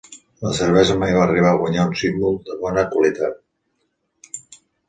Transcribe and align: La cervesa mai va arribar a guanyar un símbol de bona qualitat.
La 0.45 0.53
cervesa 0.59 0.95
mai 1.03 1.13
va 1.17 1.19
arribar 1.25 1.51
a 1.51 1.59
guanyar 1.59 1.85
un 1.91 1.95
símbol 2.01 2.39
de 2.49 2.57
bona 2.65 2.89
qualitat. 2.95 4.53